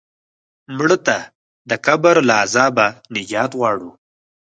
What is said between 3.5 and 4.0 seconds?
غواړو